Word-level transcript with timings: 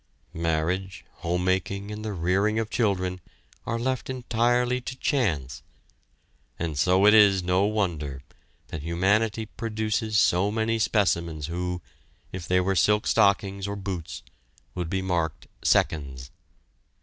Marriage, 0.33 1.05
homemaking, 1.17 1.91
and 1.91 2.03
the 2.03 2.11
rearing 2.13 2.57
of 2.57 2.71
children 2.71 3.21
are 3.67 3.77
left 3.77 4.09
entirely 4.09 4.81
to 4.81 4.95
chance, 4.97 5.61
and 6.57 6.75
so 6.75 7.05
it 7.05 7.13
is 7.13 7.43
no 7.43 7.65
wonder 7.65 8.23
that 8.69 8.81
humanity 8.81 9.45
produces 9.45 10.17
so 10.17 10.49
many 10.49 10.79
specimens 10.79 11.45
who, 11.45 11.83
if 12.31 12.47
they 12.47 12.59
were 12.59 12.75
silk 12.75 13.05
stockings 13.05 13.67
or 13.67 13.75
boots, 13.75 14.23
would 14.73 14.89
be 14.89 15.03
marked 15.03 15.45
"Seconds." 15.63 16.31